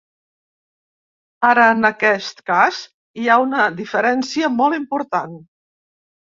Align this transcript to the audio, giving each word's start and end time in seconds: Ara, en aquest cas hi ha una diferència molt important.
Ara, 1.49 1.65
en 1.73 1.89
aquest 1.91 2.41
cas 2.53 2.81
hi 3.23 3.29
ha 3.29 3.37
una 3.45 3.69
diferència 3.85 4.53
molt 4.59 4.81
important. 4.83 5.41